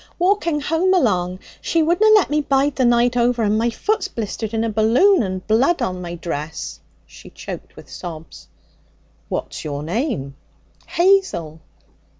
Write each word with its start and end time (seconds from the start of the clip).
'Walking 0.17 0.61
home 0.61 0.95
along. 0.95 1.37
She 1.61 1.83
wouldna 1.83 2.09
let 2.15 2.31
me 2.31 2.41
bide 2.41 2.75
the 2.75 2.85
night 2.85 3.15
over. 3.15 3.43
And 3.43 3.55
my 3.59 3.69
foot's 3.69 4.07
blistered 4.07 4.51
in 4.51 4.63
a 4.63 4.69
balloon 4.71 5.21
and 5.21 5.45
blood 5.45 5.79
on 5.79 6.01
my 6.01 6.15
dress.' 6.15 6.79
She 7.05 7.29
choked 7.29 7.75
with 7.75 7.87
sobs. 7.87 8.47
'What's 9.29 9.63
your 9.63 9.83
name?' 9.83 10.35
'Hazel.' 10.87 11.61